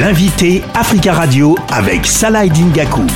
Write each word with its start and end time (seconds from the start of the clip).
L'invité 0.00 0.62
Africa 0.74 1.12
Radio 1.12 1.54
avec 1.70 2.04
Salah 2.04 2.48
Gakou. 2.48 3.06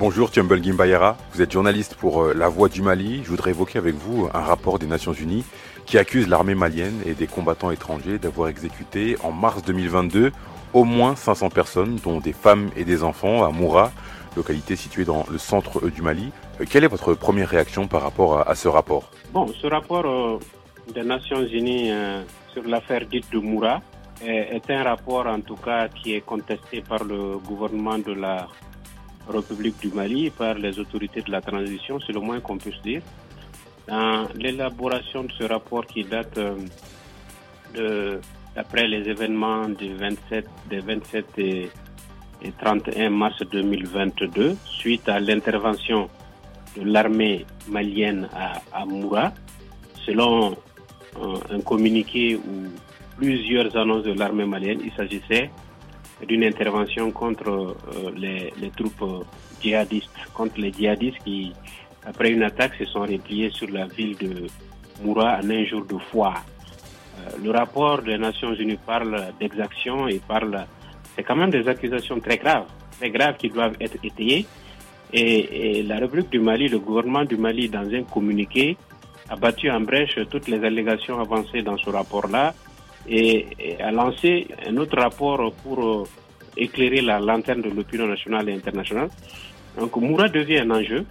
Bonjour 0.00 0.32
Tiumble 0.32 0.60
Gimbayara, 0.60 1.16
vous 1.32 1.42
êtes 1.42 1.52
journaliste 1.52 1.94
pour 1.94 2.24
euh, 2.24 2.34
La 2.34 2.48
Voix 2.48 2.68
du 2.68 2.82
Mali. 2.82 3.20
Je 3.22 3.28
voudrais 3.30 3.50
évoquer 3.50 3.78
avec 3.78 3.94
vous 3.94 4.28
un 4.34 4.40
rapport 4.40 4.80
des 4.80 4.88
Nations 4.88 5.12
Unies 5.12 5.44
qui 5.86 5.96
accuse 5.96 6.26
l'armée 6.26 6.56
malienne 6.56 7.00
et 7.06 7.14
des 7.14 7.28
combattants 7.28 7.70
étrangers 7.70 8.18
d'avoir 8.18 8.48
exécuté 8.48 9.16
en 9.22 9.30
mars 9.30 9.62
2022 9.62 10.32
au 10.72 10.82
moins 10.82 11.14
500 11.14 11.50
personnes, 11.50 12.00
dont 12.02 12.18
des 12.18 12.32
femmes 12.32 12.70
et 12.76 12.84
des 12.84 13.04
enfants, 13.04 13.44
à 13.44 13.50
Moura, 13.50 13.92
localité 14.36 14.74
située 14.74 15.04
dans 15.04 15.24
le 15.30 15.38
centre 15.38 15.88
du 15.88 16.02
Mali. 16.02 16.32
Euh, 16.60 16.64
quelle 16.68 16.82
est 16.82 16.88
votre 16.88 17.14
première 17.14 17.48
réaction 17.48 17.86
par 17.86 18.02
rapport 18.02 18.48
à, 18.48 18.56
ce 18.56 18.66
rapport? 18.66 19.08
Bon, 19.32 19.46
ce 19.46 19.68
rapport 19.68 20.04
euh, 20.04 20.40
des 20.92 21.04
Nations 21.04 21.46
Unies 21.46 21.92
sur 22.52 22.64
l'affaire 22.64 23.06
dite 23.06 23.30
de 23.30 23.38
Moura 23.38 23.80
est 24.22 24.70
un 24.70 24.82
rapport 24.82 25.26
en 25.26 25.40
tout 25.40 25.56
cas 25.56 25.88
qui 25.88 26.14
est 26.14 26.20
contesté 26.20 26.82
par 26.82 27.04
le 27.04 27.38
gouvernement 27.38 27.98
de 27.98 28.12
la 28.12 28.46
République 29.28 29.80
du 29.80 29.88
Mali, 29.88 30.30
par 30.30 30.54
les 30.54 30.78
autorités 30.78 31.22
de 31.22 31.30
la 31.30 31.40
transition, 31.40 31.98
c'est 32.00 32.12
le 32.12 32.20
moins 32.20 32.40
qu'on 32.40 32.58
puisse 32.58 32.80
dire. 32.82 33.02
Dans 33.88 34.26
l'élaboration 34.34 35.24
de 35.24 35.32
ce 35.32 35.44
rapport 35.44 35.86
qui 35.86 36.04
date 36.04 36.36
euh, 36.38 36.56
de, 37.74 38.20
d'après 38.54 38.86
les 38.86 39.08
événements 39.08 39.68
du 39.68 39.94
27, 39.94 40.46
des 40.70 40.80
27 40.80 41.26
et, 41.38 41.70
31 42.60 43.08
mars 43.08 43.42
2022, 43.50 44.56
suite 44.66 45.08
à 45.08 45.18
l'intervention 45.18 46.10
de 46.76 46.84
l'armée 46.84 47.46
malienne 47.68 48.28
à, 48.34 48.84
Moura, 48.84 49.32
selon 50.04 50.54
un, 51.16 51.56
un 51.56 51.60
communiqué 51.62 52.36
où 52.36 52.68
plusieurs 53.16 53.76
annonces 53.76 54.04
de 54.04 54.12
l'armée 54.12 54.46
malienne. 54.46 54.80
Il 54.84 54.92
s'agissait 54.92 55.50
d'une 56.26 56.44
intervention 56.44 57.10
contre 57.10 57.48
euh, 57.48 58.10
les, 58.16 58.70
troupes 58.76 59.26
djihadistes, 59.60 60.10
contre 60.32 60.60
les 60.60 60.72
djihadistes 60.72 61.18
qui, 61.24 61.52
après 62.04 62.30
une 62.30 62.42
attaque, 62.42 62.74
se 62.78 62.84
sont 62.86 63.00
repliés 63.02 63.50
sur 63.50 63.68
la 63.70 63.86
ville 63.86 64.16
de 64.16 64.46
Moura 65.02 65.38
en 65.42 65.50
un 65.50 65.64
jour 65.64 65.84
de 65.84 65.98
foire. 65.98 66.44
Euh, 67.18 67.30
le 67.42 67.50
rapport 67.50 68.02
des 68.02 68.18
Nations 68.18 68.54
Unies 68.54 68.78
parle 68.84 69.32
d'exactions 69.40 70.08
et 70.08 70.20
parle, 70.26 70.66
c'est 71.14 71.22
quand 71.22 71.36
même 71.36 71.50
des 71.50 71.66
accusations 71.68 72.20
très 72.20 72.38
graves, 72.38 72.66
très 72.98 73.10
graves 73.10 73.36
qui 73.36 73.48
doivent 73.48 73.76
être 73.80 73.96
étayées. 74.02 74.46
Et, 75.12 75.78
et, 75.78 75.82
la 75.84 75.98
République 75.98 76.30
du 76.30 76.40
Mali, 76.40 76.68
le 76.68 76.80
gouvernement 76.80 77.24
du 77.24 77.36
Mali, 77.36 77.68
dans 77.68 77.88
un 77.88 78.02
communiqué, 78.02 78.76
a 79.28 79.36
battu 79.36 79.70
en 79.70 79.80
brèche 79.80 80.18
toutes 80.28 80.48
les 80.48 80.64
allégations 80.64 81.20
avancées 81.20 81.62
dans 81.62 81.76
ce 81.76 81.88
rapport-là 81.88 82.52
et, 83.08 83.46
a 83.80 83.90
lancé 83.90 84.48
un 84.66 84.76
autre 84.76 84.96
rapport 84.98 85.52
pour 85.62 85.84
euh, 85.84 86.04
éclairer 86.56 87.00
la 87.00 87.20
lanterne 87.20 87.62
de 87.62 87.70
l'opinion 87.70 88.06
nationale 88.06 88.48
et 88.48 88.54
internationale. 88.54 89.08
Donc 89.78 89.96
Moura 89.96 90.28
devient 90.28 90.58
un 90.58 90.70
enjeu, 90.70 91.04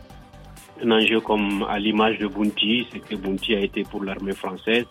un 0.83 0.91
enjeu 0.91 1.19
comme 1.19 1.65
à 1.69 1.79
l'image 1.79 2.17
de 2.19 2.27
Bounty, 2.27 2.87
ce 2.91 2.97
que 2.97 3.15
Bounty 3.15 3.55
a 3.55 3.59
été 3.59 3.83
pour 3.83 4.03
l'armée 4.03 4.33
française 4.33 4.85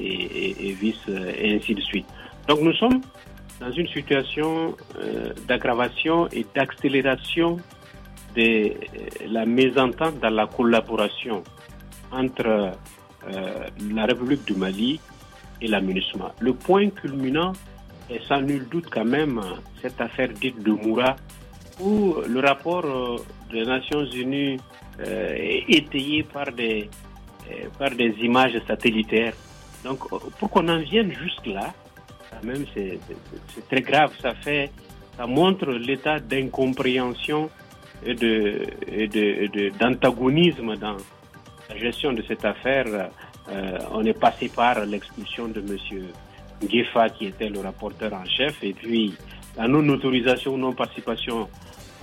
et, 0.00 0.72
vice 0.80 1.06
et 1.08 1.54
ainsi 1.54 1.74
de 1.74 1.80
suite. 1.82 2.06
Donc 2.48 2.60
nous 2.60 2.72
sommes 2.72 3.00
dans 3.60 3.70
une 3.70 3.86
situation 3.88 4.74
euh, 4.98 5.32
d'aggravation 5.46 6.26
et 6.28 6.44
d'accélération 6.54 7.58
de 8.34 8.72
la 9.28 9.44
mésentente 9.44 10.18
dans 10.20 10.30
la 10.30 10.46
collaboration 10.46 11.44
entre 12.10 12.72
euh, 13.30 13.66
la 13.94 14.06
République 14.06 14.44
du 14.46 14.54
Mali 14.54 15.00
et 15.62 15.68
l'aménagement. 15.68 16.32
Le 16.40 16.52
point 16.52 16.90
culminant 16.90 17.52
est 18.10 18.22
sans 18.28 18.42
nul 18.42 18.66
doute 18.68 18.88
quand 18.90 19.04
même 19.04 19.40
cette 19.80 20.00
affaire 20.00 20.28
dite 20.28 20.62
de 20.62 20.72
Moura, 20.72 21.16
où 21.80 22.16
le 22.26 22.40
rapport 22.40 22.84
euh, 22.84 23.16
des 23.50 23.64
Nations 23.64 24.04
Unies 24.04 24.58
euh, 25.00 25.34
est 25.34 25.64
étayé 25.68 26.22
par 26.22 26.52
des, 26.52 26.90
euh, 27.50 27.68
par 27.78 27.90
des 27.90 28.14
images 28.20 28.58
satellitaires. 28.66 29.34
Donc, 29.84 30.08
pour 30.38 30.50
qu'on 30.50 30.68
en 30.68 30.78
vienne 30.78 31.12
jusque-là, 31.12 31.72
quand 32.30 32.44
même, 32.44 32.64
c'est 32.74 32.98
très 33.68 33.80
grave. 33.80 34.12
Ça 34.20 34.34
fait, 34.34 34.70
ça 35.16 35.26
montre 35.26 35.70
l'état 35.72 36.20
d'incompréhension 36.20 37.50
et 38.04 38.14
de, 38.14 39.70
d'antagonisme 39.78 40.76
dans 40.76 40.96
la 41.68 41.76
gestion 41.76 42.12
de 42.12 42.22
cette 42.22 42.44
affaire 42.44 43.10
euh, 43.48 43.78
on 43.92 44.04
est 44.04 44.18
passé 44.18 44.48
par 44.48 44.84
l'expulsion 44.84 45.48
de 45.48 45.60
M. 45.60 45.76
Gefa, 46.68 47.10
qui 47.10 47.26
était 47.26 47.48
le 47.48 47.60
rapporteur 47.60 48.12
en 48.12 48.24
chef, 48.24 48.62
et 48.62 48.72
puis 48.72 49.14
la 49.56 49.68
non-autorisation 49.68 50.56
non-participation 50.56 51.48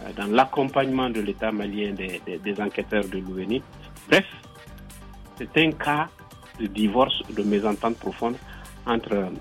euh, 0.03 0.11
dans 0.17 0.27
l'accompagnement 0.27 1.09
de 1.09 1.21
l'État 1.21 1.51
malien 1.51 1.93
des, 1.93 2.21
des 2.25 2.61
enquêteurs 2.61 3.05
de 3.05 3.19
l'ONU. 3.19 3.61
Bref, 4.09 4.25
c'est 5.37 5.57
un 5.57 5.71
cas 5.71 6.09
de 6.59 6.67
divorce, 6.67 7.23
de 7.29 7.43
mésentente 7.43 7.97
profonde 7.97 8.35
entre 8.85 9.31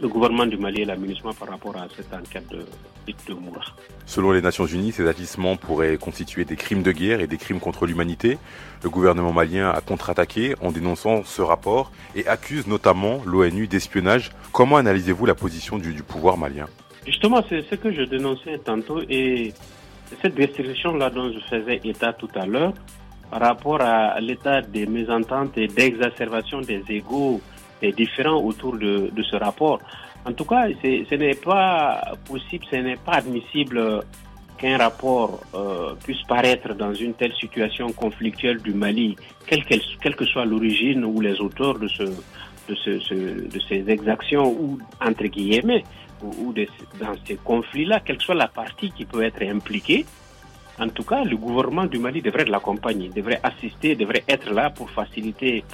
le 0.00 0.08
gouvernement 0.08 0.46
du 0.46 0.56
Mali 0.56 0.82
et 0.82 0.84
l'aménagement 0.84 1.32
par 1.32 1.48
rapport 1.48 1.76
à 1.76 1.86
cette 1.96 2.12
enquête 2.12 2.48
de, 2.50 2.64
de 3.06 3.34
Moura. 3.34 3.62
Selon 4.06 4.32
les 4.32 4.42
Nations 4.42 4.66
Unies, 4.66 4.92
ces 4.92 5.06
agissements 5.06 5.56
pourraient 5.56 5.96
constituer 5.96 6.44
des 6.44 6.56
crimes 6.56 6.82
de 6.82 6.92
guerre 6.92 7.20
et 7.20 7.26
des 7.26 7.38
crimes 7.38 7.60
contre 7.60 7.86
l'humanité. 7.86 8.38
Le 8.82 8.90
gouvernement 8.90 9.32
malien 9.32 9.70
a 9.70 9.80
contre-attaqué 9.80 10.54
en 10.60 10.72
dénonçant 10.72 11.24
ce 11.24 11.42
rapport 11.42 11.90
et 12.14 12.26
accuse 12.26 12.66
notamment 12.66 13.22
l'ONU 13.24 13.66
d'espionnage. 13.66 14.30
Comment 14.52 14.76
analysez-vous 14.76 15.26
la 15.26 15.34
position 15.34 15.78
du, 15.78 15.92
pouvoir 16.02 16.36
malien? 16.36 16.66
Justement, 17.06 17.42
c'est 17.48 17.62
ce 17.68 17.74
que 17.74 17.92
je 17.92 18.02
dénonçais 18.02 18.58
tantôt 18.58 19.00
et 19.08 19.52
cette 20.22 20.36
restriction-là 20.36 21.10
dont 21.10 21.32
je 21.32 21.40
faisais 21.40 21.80
état 21.84 22.12
tout 22.12 22.28
à 22.34 22.46
l'heure 22.46 22.72
par 23.30 23.40
rapport 23.40 23.80
à 23.80 24.20
l'état 24.20 24.60
des 24.60 24.86
mésententes 24.86 25.56
et 25.56 25.66
d'exacerbation 25.66 26.60
des 26.60 26.82
égaux 26.88 27.40
différents 27.92 28.42
autour 28.42 28.76
de, 28.76 29.10
ce 29.30 29.36
rapport. 29.36 29.80
En 30.26 30.32
tout 30.32 30.44
cas, 30.44 30.66
ce 30.82 31.14
n'est 31.14 31.34
pas 31.34 32.14
possible, 32.26 32.64
ce 32.70 32.76
n'est 32.76 32.96
pas 32.96 33.12
admissible 33.12 34.02
qu'un 34.56 34.78
rapport 34.78 35.40
euh, 35.54 35.94
puisse 36.02 36.22
paraître 36.22 36.74
dans 36.74 36.94
une 36.94 37.14
telle 37.14 37.34
situation 37.34 37.92
conflictuelle 37.92 38.62
du 38.62 38.72
Mali, 38.72 39.16
quelle, 39.46 39.64
que 39.64 40.24
soit 40.24 40.44
l'origine 40.44 41.04
ou 41.04 41.20
les 41.20 41.40
auteurs 41.40 41.78
de 41.78 41.88
ces 41.88 43.90
exactions 43.90 44.48
ou 44.48 44.78
entre 45.00 45.24
guillemets 45.24 45.84
ou, 46.22 46.52
dans 46.52 47.14
ces 47.26 47.36
conflits-là, 47.36 48.00
quelle 48.00 48.18
que 48.18 48.22
soit 48.22 48.34
la 48.34 48.48
partie 48.48 48.90
qui 48.90 49.04
peut 49.04 49.22
être 49.22 49.42
impliquée. 49.42 50.06
En 50.78 50.88
tout 50.88 51.04
cas, 51.04 51.22
le 51.22 51.36
gouvernement 51.36 51.84
du 51.84 51.98
Mali 51.98 52.20
devrait 52.20 52.46
l'accompagner, 52.46 53.08
devrait 53.08 53.40
assister, 53.42 53.94
devrait 53.94 54.24
être 54.28 54.52
là 54.52 54.70
pour 54.70 54.90
faciliter 54.90 55.64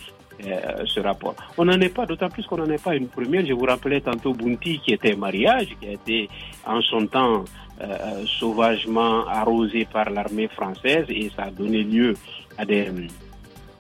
euh, 0.46 0.84
ce 0.86 1.00
rapport. 1.00 1.34
On 1.58 1.66
n'en 1.66 1.78
est 1.80 1.90
pas, 1.90 2.06
d'autant 2.06 2.30
plus 2.30 2.46
qu'on 2.46 2.56
n'en 2.56 2.70
est 2.70 2.82
pas 2.82 2.94
une 2.94 3.08
première. 3.08 3.44
Je 3.44 3.52
vous 3.52 3.66
rappelais 3.66 4.00
tantôt 4.00 4.32
Bounty 4.32 4.80
qui 4.80 4.92
était 4.94 5.14
mariage, 5.14 5.68
qui 5.78 5.86
a 5.86 5.92
été 5.92 6.30
en 6.66 6.80
son 6.80 7.06
temps 7.06 7.44
euh, 7.82 8.24
sauvagement 8.26 9.26
arrosé 9.26 9.86
par 9.90 10.08
l'armée 10.08 10.48
française 10.48 11.04
et 11.10 11.30
ça 11.36 11.44
a 11.44 11.50
donné 11.50 11.82
lieu 11.82 12.14
à 12.56 12.64
des, 12.64 12.90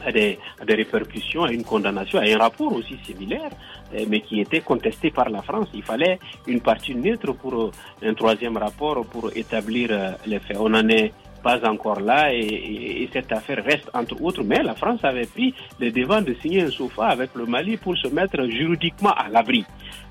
à 0.04 0.12
des, 0.12 0.38
à 0.60 0.64
des 0.66 0.74
répercussions, 0.74 1.44
à 1.44 1.52
une 1.52 1.64
condamnation, 1.64 2.18
à 2.18 2.24
un 2.24 2.36
rapport 2.36 2.74
aussi 2.74 2.98
similaire, 3.06 3.50
euh, 3.94 4.04
mais 4.06 4.20
qui 4.20 4.40
était 4.40 4.60
contesté 4.60 5.10
par 5.10 5.30
la 5.30 5.40
France. 5.40 5.68
Il 5.72 5.82
fallait 5.82 6.18
une 6.46 6.60
partie 6.60 6.94
neutre 6.94 7.32
pour 7.32 7.70
un 8.02 8.14
troisième 8.14 8.58
rapport 8.58 9.06
pour 9.06 9.30
établir 9.34 10.16
les 10.26 10.40
faits. 10.40 10.58
On 10.60 10.74
en 10.74 10.88
est 10.90 11.12
pas 11.42 11.58
encore 11.68 12.00
là 12.00 12.32
et, 12.32 13.08
cette 13.12 13.32
affaire 13.32 13.62
reste 13.64 13.90
entre 13.94 14.20
autres. 14.22 14.42
Mais 14.44 14.62
la 14.62 14.74
France 14.74 15.00
avait 15.02 15.26
pris 15.26 15.54
le 15.78 15.90
devant 15.90 16.20
de 16.20 16.34
signer 16.34 16.62
un 16.62 16.70
sofa 16.70 17.06
avec 17.06 17.30
le 17.34 17.46
Mali 17.46 17.76
pour 17.76 17.96
se 17.96 18.08
mettre 18.08 18.44
juridiquement 18.46 19.12
à 19.12 19.28
l'abri. 19.28 19.64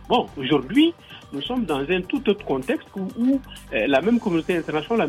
Bon, 0.08 0.28
aujourd'hui, 0.38 0.94
nous 1.32 1.42
sommes 1.42 1.66
dans 1.66 1.80
un 1.90 2.02
tout 2.02 2.28
autre 2.30 2.44
contexte 2.44 2.88
où, 2.96 3.40
euh, 3.74 3.88
la 3.88 4.02
même 4.02 4.20
communauté 4.20 4.58
internationale, 4.58 5.00
la 5.00 5.08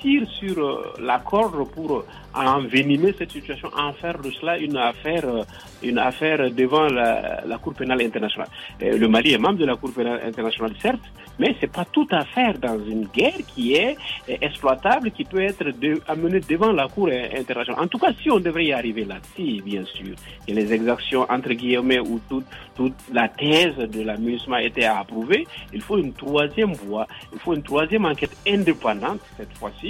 tire 0.00 0.26
sur 0.38 0.58
euh, 0.58 0.94
l'accord 1.00 1.52
pour 1.74 2.04
envenimer 2.34 3.12
cette 3.16 3.32
situation, 3.32 3.68
en 3.76 3.92
faire 3.92 4.18
de 4.20 4.30
cela 4.30 4.58
une 4.58 4.76
affaire, 4.76 5.24
euh, 5.24 5.42
une 5.82 5.98
affaire 5.98 6.50
devant 6.50 6.86
la, 6.86 7.58
Cour 7.62 7.74
pénale 7.74 8.00
internationale. 8.02 8.48
le 8.80 9.06
Mali 9.06 9.32
est 9.32 9.38
membre 9.38 9.58
de 9.58 9.66
la 9.66 9.76
Cour 9.76 9.92
pénale 9.92 10.20
internationale, 10.24 10.72
certes, 10.80 11.00
mais 11.38 11.54
c'est 11.60 11.70
pas 11.70 11.84
tout 11.84 12.08
à 12.10 12.24
faire 12.24 12.58
dans 12.58 12.78
une 12.84 13.06
guerre 13.06 13.40
qui 13.54 13.74
est 13.74 13.96
exploitable, 14.28 15.10
qui 15.10 15.24
peut 15.24 15.42
être 15.42 15.66
amenée 16.08 16.40
devant 16.40 16.72
la 16.72 16.88
Cour 16.88 17.08
internationale. 17.08 17.84
En 17.84 17.88
tout 17.88 17.98
cas, 17.98 18.12
si 18.22 18.30
on 18.30 18.40
devrait 18.40 18.66
y 18.66 18.72
arriver 18.72 19.04
là, 19.04 19.16
si 19.34 19.60
bien 19.60 19.84
sûr, 19.84 20.14
et 20.48 20.54
les 20.54 20.72
exactions 20.72 21.26
entre 21.28 21.50
guillemets 21.52 22.00
où 22.00 22.20
toute, 22.28 22.46
toute 22.74 22.94
la 23.12 23.28
thèse 23.28 23.76
de 23.76 24.02
l'amusement 24.02 24.56
était 24.56 24.84
approuvée, 24.84 25.46
il 25.72 25.82
faut 25.82 25.98
une 25.98 26.12
troisième 26.12 26.72
voie, 26.72 27.06
il 27.32 27.38
faut 27.38 27.54
une 27.54 27.62
troisième 27.62 28.06
enquête 28.06 28.36
indépendante 28.46 29.20
cette 29.36 29.52
fois-ci 29.58 29.89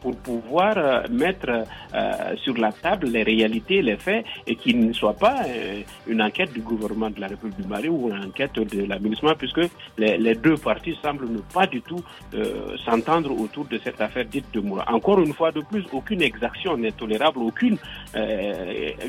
pour 0.00 0.16
pouvoir 0.16 0.74
euh, 0.76 1.02
mettre 1.10 1.48
euh, 1.50 2.36
sur 2.36 2.56
la 2.56 2.72
table 2.72 3.08
les 3.08 3.22
réalités, 3.22 3.82
les 3.82 3.96
faits 3.96 4.24
et 4.46 4.56
qu'il 4.56 4.86
ne 4.86 4.92
soit 4.92 5.14
pas 5.14 5.42
euh, 5.46 5.82
une 6.06 6.22
enquête 6.22 6.52
du 6.52 6.60
gouvernement 6.60 7.10
de 7.10 7.20
la 7.20 7.28
République 7.28 7.60
du 7.60 7.66
Mali 7.66 7.88
ou 7.88 8.08
une 8.10 8.24
enquête 8.24 8.54
de 8.54 8.84
l'aménagement 8.84 9.34
puisque 9.36 9.60
les, 9.98 10.34
deux 10.34 10.56
parties 10.56 10.96
semblent 11.02 11.28
ne 11.28 11.38
pas 11.38 11.66
du 11.66 11.80
tout 11.82 12.02
s'entendre 12.84 13.30
autour 13.38 13.64
de 13.66 13.78
cette 13.82 14.00
affaire 14.00 14.24
dite 14.24 14.46
de 14.52 14.60
Moura. 14.60 14.84
Encore 14.92 15.20
une 15.20 15.32
fois 15.32 15.50
de 15.52 15.60
plus, 15.60 15.84
aucune 15.92 16.22
exaction 16.22 16.76
n'est 16.76 16.92
tolérable, 16.92 17.38
aucune 17.38 17.78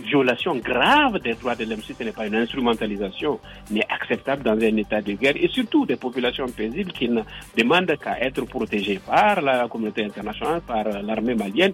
violation 0.06 0.56
grave 0.56 1.20
des 1.20 1.34
droits 1.34 1.56
de 1.56 1.66
l'homme, 1.66 1.82
si 1.82 1.94
ce 1.94 2.04
n'est 2.04 2.12
pas 2.12 2.28
une 2.28 2.36
instrumentalisation, 2.36 3.40
n'est 3.72 3.86
acceptable 3.90 4.44
dans 4.44 4.54
un 4.54 4.78
état 4.78 5.02
de 5.02 5.14
guerre 5.14 5.36
et 5.36 5.48
surtout 5.50 5.86
des 5.86 5.96
populations 5.96 6.48
paisibles 6.48 6.92
qui 6.92 7.10
ne 7.10 7.22
demandent 7.58 7.96
qu'à 7.98 8.20
être 8.22 8.46
protégées 8.46 9.00
par 9.06 9.42
la 9.42 9.68
communauté 9.68 10.04
internationale, 10.04 10.62
l'armée 10.84 11.36
malienne. 11.36 11.74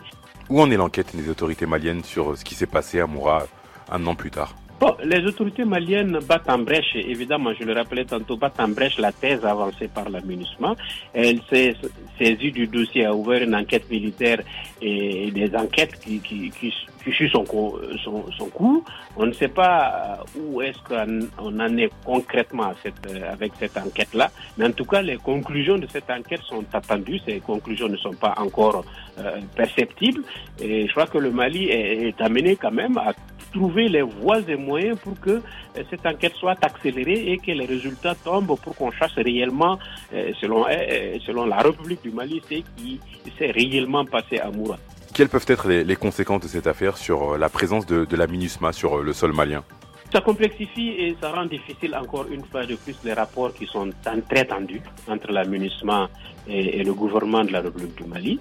Où 0.49 0.61
en 0.61 0.69
est 0.71 0.77
l'enquête 0.77 1.15
des 1.15 1.29
autorités 1.29 1.65
maliennes 1.65 2.03
sur 2.03 2.37
ce 2.37 2.43
qui 2.43 2.55
s'est 2.55 2.65
passé 2.67 2.99
à 2.99 3.07
Moura 3.07 3.45
un 3.91 4.05
an 4.07 4.15
plus 4.15 4.31
tard? 4.31 4.55
Bon, 4.83 4.97
les 5.01 5.25
autorités 5.25 5.63
maliennes 5.63 6.19
battent 6.27 6.49
en 6.49 6.57
brèche, 6.57 6.93
évidemment, 6.95 7.51
je 7.57 7.63
le 7.63 7.71
rappelais 7.71 8.03
tantôt, 8.03 8.35
battent 8.35 8.59
en 8.59 8.67
brèche 8.67 8.97
la 8.97 9.13
thèse 9.13 9.45
avancée 9.45 9.87
par 9.87 10.09
l'aménagement. 10.09 10.75
Elle 11.13 11.39
s'est 11.49 11.73
saisie 12.19 12.51
du 12.51 12.67
dossier, 12.67 13.05
a 13.05 13.15
ouvert 13.15 13.43
une 13.43 13.55
enquête 13.55 13.89
militaire 13.89 14.41
et 14.81 15.31
des 15.31 15.55
enquêtes 15.55 15.97
qui, 16.01 16.19
qui, 16.19 16.51
qui, 16.51 16.73
qui 17.01 17.11
suivent 17.13 17.31
son, 17.31 17.45
son, 17.45 18.45
cours. 18.47 18.83
On 19.15 19.25
ne 19.25 19.31
sait 19.31 19.47
pas 19.47 20.19
où 20.37 20.61
est-ce 20.61 20.79
qu'on 20.79 21.59
en 21.59 21.77
est 21.77 21.89
concrètement 22.03 22.73
cette, 22.83 23.09
avec 23.31 23.53
cette 23.57 23.77
enquête-là, 23.77 24.31
mais 24.57 24.65
en 24.65 24.71
tout 24.71 24.85
cas, 24.85 25.01
les 25.01 25.15
conclusions 25.15 25.77
de 25.77 25.87
cette 25.87 26.09
enquête 26.09 26.41
sont 26.41 26.65
attendues. 26.73 27.19
Ces 27.25 27.39
conclusions 27.39 27.87
ne 27.87 27.95
sont 27.95 28.13
pas 28.15 28.33
encore 28.37 28.83
euh, 29.17 29.39
perceptibles. 29.55 30.23
Et 30.61 30.87
je 30.87 30.91
crois 30.91 31.07
que 31.07 31.19
le 31.19 31.31
Mali 31.31 31.69
est 31.69 32.19
amené 32.19 32.57
quand 32.57 32.71
même 32.71 32.97
à 32.97 33.13
trouver 33.53 33.87
les 33.87 34.01
voies 34.01 34.41
et 34.47 34.55
moyens 34.55 34.97
pour 34.99 35.17
que 35.19 35.29
euh, 35.29 35.83
cette 35.89 36.05
enquête 36.05 36.33
soit 36.35 36.57
accélérée 36.61 37.31
et 37.31 37.37
que 37.37 37.51
les 37.51 37.65
résultats 37.65 38.15
tombent 38.15 38.57
pour 38.59 38.75
qu'on 38.75 38.91
cherche 38.91 39.15
réellement, 39.15 39.79
euh, 40.13 40.31
selon, 40.41 40.65
euh, 40.67 41.17
selon 41.25 41.45
la 41.45 41.57
République 41.57 42.01
du 42.01 42.11
Mali, 42.11 42.41
ce 42.49 42.55
qui 42.75 42.99
s'est 43.37 43.51
réellement 43.51 44.05
passé 44.05 44.39
à 44.39 44.49
Moura. 44.51 44.77
Quelles 45.13 45.29
peuvent 45.29 45.45
être 45.47 45.67
les, 45.67 45.83
les, 45.83 45.95
conséquences 45.95 46.41
de 46.41 46.47
cette 46.47 46.67
affaire 46.67 46.97
sur 46.97 47.37
la 47.37 47.47
présence 47.47 47.85
de, 47.85 48.03
de 48.03 48.15
la 48.15 48.25
MINUSMA 48.25 48.73
sur 48.73 48.97
le 48.97 49.13
sol 49.13 49.31
malien? 49.31 49.63
Ça 50.11 50.21
complexifie 50.21 50.89
et 50.89 51.15
ça 51.19 51.31
rend 51.31 51.45
difficile 51.45 51.95
encore 51.95 52.25
une 52.29 52.43
fois 52.45 52.65
de 52.65 52.75
plus 52.75 52.95
les 53.03 53.13
rapports 53.13 53.53
qui 53.53 53.65
sont 53.65 53.89
très 54.29 54.45
tendus 54.45 54.81
entre 55.07 55.31
la 55.31 55.43
et, 55.43 56.79
et, 56.79 56.83
le 56.83 56.93
gouvernement 56.93 57.43
de 57.43 57.51
la 57.51 57.61
République 57.61 57.95
du 57.95 58.07
Mali. 58.07 58.39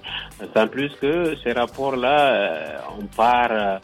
Sans 0.55 0.67
plus 0.67 0.93
que 1.01 1.35
ces 1.43 1.53
rapports-là, 1.53 2.83
on 2.99 3.07
part 3.07 3.81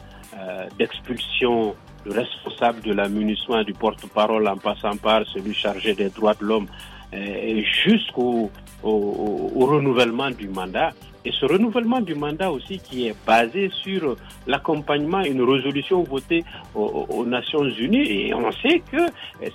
d'expulsion 0.77 1.75
du 2.05 2.11
responsable 2.11 2.81
de 2.81 2.93
la 2.93 3.09
munition 3.09 3.61
du 3.63 3.73
porte-parole 3.73 4.47
en 4.47 4.57
passant 4.57 4.95
par 4.97 5.25
celui 5.33 5.53
chargé 5.53 5.93
des 5.93 6.09
droits 6.09 6.33
de 6.33 6.45
l'homme 6.45 6.67
euh, 7.13 7.61
jusqu'au 7.83 8.51
au, 8.83 9.51
au, 9.55 9.65
renouvellement 9.65 10.29
du 10.29 10.47
mandat. 10.47 10.91
Et 11.25 11.31
ce 11.31 11.45
renouvellement 11.45 11.99
du 11.99 12.15
mandat 12.15 12.49
aussi 12.49 12.79
qui 12.79 13.07
est 13.07 13.15
basé 13.25 13.69
sur 13.83 14.15
l'accompagnement, 14.47 15.21
une 15.21 15.41
résolution 15.41 16.03
votée 16.03 16.45
aux, 16.73 17.25
Nations 17.25 17.67
Unies. 17.69 18.09
Et 18.09 18.33
on 18.33 18.51
sait 18.53 18.81
que 18.91 19.05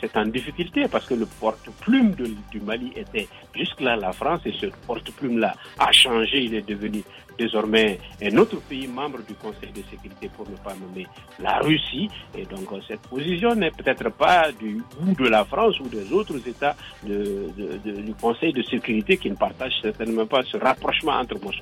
c'est 0.00 0.16
en 0.16 0.26
difficulté 0.26 0.87
parce 0.88 1.06
que 1.06 1.14
le 1.14 1.26
porte-plume 1.26 2.14
du 2.50 2.61
Mali 2.61 2.93
était 2.94 3.28
jusque-là 3.55 3.96
la 3.96 4.12
France 4.12 4.40
et 4.44 4.52
ce 4.61 4.66
porte-plume-là 4.87 5.55
a 5.78 5.90
changé. 5.93 6.43
Il 6.44 6.55
est 6.55 6.69
devenu 6.69 7.02
désormais 7.38 7.99
un 8.22 8.37
autre 8.37 8.61
pays 8.61 8.87
membre 8.87 9.19
du 9.26 9.34
Conseil 9.34 9.72
de 9.72 9.82
sécurité 9.90 10.31
pour 10.37 10.49
ne 10.49 10.56
pas 10.56 10.75
nommer 10.75 11.06
la 11.40 11.58
Russie. 11.58 12.08
Et 12.37 12.44
donc 12.44 12.69
cette 12.87 13.00
position 13.02 13.55
n'est 13.55 13.70
peut-être 13.70 14.11
pas 14.11 14.52
du 14.52 14.82
goût 15.00 15.14
de 15.14 15.28
la 15.28 15.44
France 15.44 15.81
ou 15.81 15.88
des 15.88 16.12
autres 16.12 16.37
États 16.46 16.76
du 17.02 18.14
Conseil 18.20 18.52
de 18.52 18.62
sécurité 18.62 19.16
qui 19.16 19.31
ne 19.31 19.37
partagent 19.37 19.81
certainement 19.81 20.26
pas 20.26 20.43
ce 20.44 20.56
rapprochement 20.58 21.12
entre 21.12 21.34
Moscou 21.43 21.54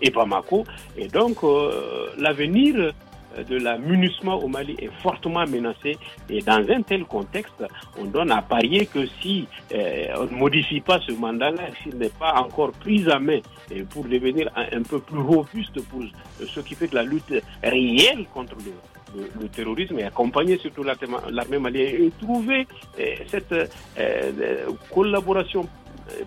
et 0.00 0.10
Bamako. 0.10 0.64
Et 0.96 1.08
donc 1.08 1.42
euh, 1.44 2.08
l'avenir 2.18 2.92
de 3.42 3.56
la 3.56 3.78
munissement 3.78 4.36
au 4.36 4.48
Mali 4.48 4.76
est 4.78 4.90
fortement 5.02 5.46
menacé. 5.46 5.96
Et 6.28 6.40
dans 6.40 6.64
un 6.68 6.82
tel 6.82 7.04
contexte, 7.04 7.64
on 7.98 8.04
donne 8.04 8.30
à 8.30 8.42
parier 8.42 8.86
que 8.86 9.06
si 9.20 9.46
euh, 9.74 10.06
on 10.18 10.24
ne 10.24 10.38
modifie 10.38 10.80
pas 10.80 11.00
ce 11.00 11.12
mandat-là, 11.12 11.62
s'il 11.82 11.96
n'est 11.96 12.08
pas 12.08 12.34
encore 12.34 12.72
pris 12.72 13.08
à 13.10 13.18
main 13.18 13.40
et 13.70 13.82
pour 13.82 14.04
devenir 14.04 14.50
un, 14.56 14.82
peu 14.82 15.00
plus 15.00 15.18
robuste 15.20 15.80
pour 15.88 16.02
ce 16.46 16.60
qui 16.60 16.74
fait 16.74 16.88
de 16.88 16.94
la 16.94 17.02
lutte 17.02 17.32
réelle 17.62 18.26
contre 18.32 18.56
le, 18.64 19.48
terrorisme 19.48 19.98
et 20.00 20.04
accompagner 20.04 20.58
surtout 20.58 20.82
l'armée 20.82 21.58
malienne. 21.58 22.02
Et 22.04 22.10
trouver 22.20 22.66
euh, 22.98 23.14
cette 23.28 23.52
euh, 23.98 24.66
collaboration 24.92 25.68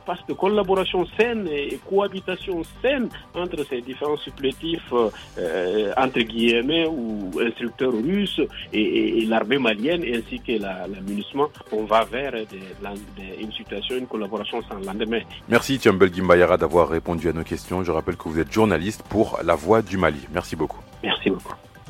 passe 0.05 0.19
de 0.27 0.33
collaboration 0.33 1.05
saine 1.17 1.47
et 1.51 1.79
cohabitation 1.87 2.61
saine 2.81 3.09
entre 3.35 3.63
ces 3.69 3.81
différents 3.81 4.17
supplétifs 4.17 4.93
euh, 4.93 5.93
entre 5.97 6.19
guillemets 6.19 6.87
ou 6.87 7.31
instructeurs 7.39 7.93
russes 7.93 8.41
et, 8.73 9.19
et, 9.19 9.25
l'armée 9.25 9.57
malienne 9.57 10.03
ainsi 10.03 10.39
que 10.39 10.53
la, 10.53 10.87
la 10.87 11.01
munissement, 11.01 11.47
on 11.71 11.83
va 11.83 12.03
vers 12.05 12.31
des, 12.31 12.45
des, 12.45 13.43
une 13.43 13.51
situation, 13.51 13.97
une 13.97 14.07
collaboration 14.07 14.61
sans 14.63 14.79
lendemain. 14.79 15.21
Merci 15.49 15.79
Tiambel 15.79 16.13
Gimbayara 16.13 16.57
d'avoir 16.57 16.89
répondu 16.89 17.29
à 17.29 17.33
nos 17.33 17.43
questions. 17.43 17.83
Je 17.83 17.91
rappelle 17.91 18.17
que 18.17 18.27
vous 18.29 18.39
êtes 18.39 18.51
journaliste 18.51 19.03
pour 19.09 19.39
La 19.43 19.55
Voix 19.55 19.81
du 19.81 19.97
Mali. 19.97 20.19
Merci 20.33 20.55
beaucoup. 20.55 20.79
Merci 21.03 21.29
beaucoup. 21.29 21.53